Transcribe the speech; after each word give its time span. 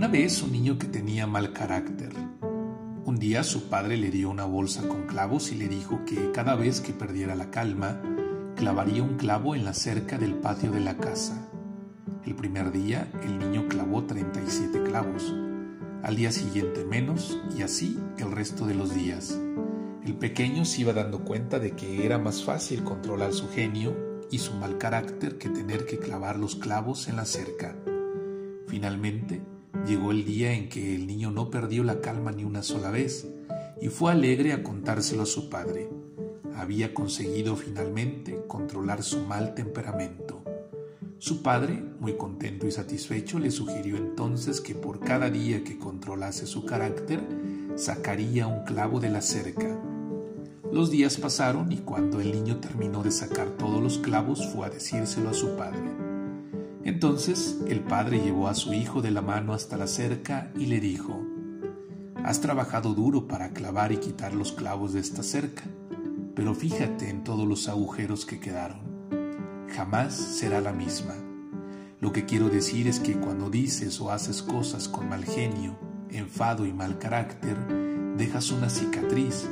una 0.00 0.08
vez 0.08 0.42
un 0.42 0.52
niño 0.52 0.78
que 0.78 0.86
tenía 0.86 1.26
mal 1.26 1.52
carácter. 1.52 2.14
Un 3.04 3.18
día 3.18 3.44
su 3.44 3.68
padre 3.68 3.98
le 3.98 4.10
dio 4.10 4.30
una 4.30 4.46
bolsa 4.46 4.88
con 4.88 5.02
clavos 5.02 5.52
y 5.52 5.56
le 5.56 5.68
dijo 5.68 6.06
que 6.06 6.32
cada 6.32 6.54
vez 6.54 6.80
que 6.80 6.94
perdiera 6.94 7.34
la 7.34 7.50
calma, 7.50 8.00
clavaría 8.56 9.02
un 9.02 9.18
clavo 9.18 9.54
en 9.54 9.62
la 9.62 9.74
cerca 9.74 10.16
del 10.16 10.36
patio 10.36 10.70
de 10.70 10.80
la 10.80 10.96
casa. 10.96 11.46
El 12.24 12.34
primer 12.34 12.72
día 12.72 13.12
el 13.24 13.38
niño 13.38 13.68
clavó 13.68 14.04
37 14.04 14.84
clavos, 14.84 15.34
al 16.02 16.16
día 16.16 16.32
siguiente 16.32 16.82
menos 16.86 17.38
y 17.54 17.60
así 17.60 17.98
el 18.16 18.32
resto 18.32 18.66
de 18.66 18.76
los 18.76 18.94
días. 18.94 19.38
El 20.02 20.14
pequeño 20.14 20.64
se 20.64 20.80
iba 20.80 20.94
dando 20.94 21.26
cuenta 21.26 21.58
de 21.58 21.72
que 21.72 22.06
era 22.06 22.16
más 22.16 22.42
fácil 22.42 22.84
controlar 22.84 23.34
su 23.34 23.50
genio 23.50 23.94
y 24.30 24.38
su 24.38 24.54
mal 24.54 24.78
carácter 24.78 25.36
que 25.36 25.50
tener 25.50 25.84
que 25.84 25.98
clavar 25.98 26.38
los 26.38 26.56
clavos 26.56 27.06
en 27.06 27.16
la 27.16 27.26
cerca. 27.26 27.76
Finalmente, 28.66 29.42
llegó 29.86 30.10
el 30.12 30.24
día 30.24 30.52
en 30.52 30.68
que 30.68 30.94
el 30.94 31.06
niño 31.06 31.30
no 31.30 31.50
perdió 31.50 31.84
la 31.84 32.00
calma 32.00 32.32
ni 32.32 32.44
una 32.44 32.62
sola 32.62 32.90
vez 32.90 33.26
y 33.80 33.88
fue 33.88 34.12
alegre 34.12 34.52
a 34.52 34.62
contárselo 34.62 35.22
a 35.22 35.26
su 35.26 35.48
padre. 35.48 35.88
Había 36.54 36.92
conseguido 36.92 37.56
finalmente 37.56 38.42
controlar 38.46 39.02
su 39.02 39.20
mal 39.20 39.54
temperamento. 39.54 40.44
Su 41.18 41.42
padre, 41.42 41.82
muy 41.98 42.14
contento 42.14 42.66
y 42.66 42.70
satisfecho, 42.70 43.38
le 43.38 43.50
sugirió 43.50 43.96
entonces 43.96 44.60
que 44.60 44.74
por 44.74 45.00
cada 45.00 45.30
día 45.30 45.64
que 45.64 45.78
controlase 45.78 46.46
su 46.46 46.64
carácter, 46.64 47.20
sacaría 47.76 48.46
un 48.46 48.64
clavo 48.64 49.00
de 49.00 49.10
la 49.10 49.20
cerca. 49.20 49.78
Los 50.72 50.90
días 50.90 51.16
pasaron 51.16 51.72
y 51.72 51.78
cuando 51.78 52.20
el 52.20 52.32
niño 52.32 52.58
terminó 52.58 53.02
de 53.02 53.10
sacar 53.10 53.50
todos 53.50 53.82
los 53.82 53.98
clavos 53.98 54.46
fue 54.52 54.66
a 54.66 54.70
decírselo 54.70 55.30
a 55.30 55.34
su 55.34 55.56
padre. 55.56 56.09
Entonces 56.84 57.58
el 57.66 57.80
padre 57.80 58.20
llevó 58.20 58.48
a 58.48 58.54
su 58.54 58.72
hijo 58.72 59.02
de 59.02 59.10
la 59.10 59.20
mano 59.20 59.52
hasta 59.52 59.76
la 59.76 59.86
cerca 59.86 60.50
y 60.56 60.66
le 60.66 60.80
dijo, 60.80 61.20
Has 62.24 62.40
trabajado 62.40 62.94
duro 62.94 63.26
para 63.26 63.50
clavar 63.50 63.92
y 63.92 63.96
quitar 63.96 64.34
los 64.34 64.52
clavos 64.52 64.92
de 64.92 65.00
esta 65.00 65.22
cerca, 65.22 65.64
pero 66.34 66.54
fíjate 66.54 67.08
en 67.08 67.24
todos 67.24 67.46
los 67.46 67.68
agujeros 67.68 68.26
que 68.26 68.40
quedaron. 68.40 68.80
Jamás 69.74 70.14
será 70.14 70.60
la 70.60 70.72
misma. 70.72 71.14
Lo 72.00 72.12
que 72.12 72.26
quiero 72.26 72.48
decir 72.48 72.88
es 72.88 73.00
que 73.00 73.14
cuando 73.14 73.50
dices 73.50 74.00
o 74.00 74.10
haces 74.10 74.42
cosas 74.42 74.88
con 74.88 75.08
mal 75.08 75.24
genio, 75.24 75.78
enfado 76.10 76.66
y 76.66 76.72
mal 76.72 76.98
carácter, 76.98 77.56
dejas 78.16 78.50
una 78.50 78.68
cicatriz, 78.70 79.48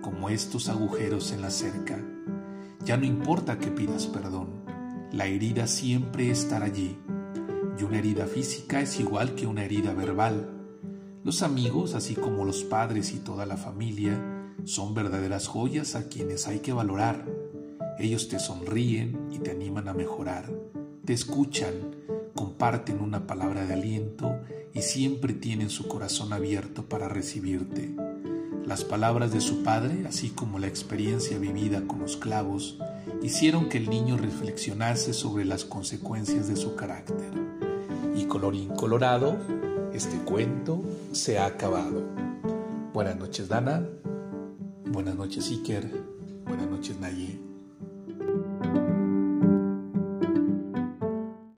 como 0.00 0.28
estos 0.28 0.68
agujeros 0.68 1.32
en 1.32 1.42
la 1.42 1.50
cerca. 1.50 1.98
Ya 2.84 2.96
no 2.96 3.04
importa 3.04 3.58
que 3.58 3.68
pidas 3.68 4.06
perdón, 4.06 4.61
la 5.12 5.26
herida 5.26 5.66
siempre 5.66 6.30
estará 6.30 6.66
allí. 6.66 6.96
Y 7.78 7.84
una 7.84 7.98
herida 7.98 8.26
física 8.26 8.80
es 8.80 8.98
igual 8.98 9.34
que 9.34 9.46
una 9.46 9.64
herida 9.64 9.92
verbal. 9.92 10.48
Los 11.22 11.42
amigos, 11.42 11.94
así 11.94 12.14
como 12.14 12.44
los 12.44 12.64
padres 12.64 13.12
y 13.12 13.18
toda 13.18 13.44
la 13.44 13.56
familia, 13.58 14.18
son 14.64 14.94
verdaderas 14.94 15.48
joyas 15.48 15.94
a 15.94 16.08
quienes 16.08 16.48
hay 16.48 16.60
que 16.60 16.72
valorar. 16.72 17.26
Ellos 17.98 18.28
te 18.28 18.38
sonríen 18.38 19.28
y 19.30 19.38
te 19.38 19.50
animan 19.50 19.88
a 19.88 19.94
mejorar, 19.94 20.50
te 21.04 21.12
escuchan, 21.12 21.74
comparten 22.34 23.00
una 23.00 23.26
palabra 23.26 23.66
de 23.66 23.74
aliento 23.74 24.40
y 24.72 24.80
siempre 24.80 25.34
tienen 25.34 25.68
su 25.68 25.88
corazón 25.88 26.32
abierto 26.32 26.84
para 26.84 27.08
recibirte. 27.08 27.94
Las 28.64 28.84
palabras 28.84 29.32
de 29.32 29.40
su 29.40 29.62
padre, 29.62 30.06
así 30.06 30.30
como 30.30 30.58
la 30.58 30.68
experiencia 30.68 31.38
vivida 31.38 31.82
con 31.86 32.00
los 32.00 32.16
clavos, 32.16 32.78
hicieron 33.22 33.68
que 33.68 33.78
el 33.78 33.88
niño 33.88 34.16
reflexionase 34.16 35.12
sobre 35.12 35.44
las 35.44 35.64
consecuencias 35.64 36.48
de 36.48 36.56
su 36.56 36.74
carácter. 36.74 37.30
Y 38.16 38.24
colorín 38.24 38.68
colorado, 38.70 39.36
este 39.92 40.16
cuento 40.18 40.82
se 41.12 41.38
ha 41.38 41.46
acabado. 41.46 42.02
Buenas 42.92 43.16
noches 43.16 43.48
Dana, 43.48 43.86
buenas 44.86 45.14
noches 45.14 45.48
Iker, 45.50 45.88
buenas 46.44 46.68
noches 46.68 46.98
Naye. 47.00 47.51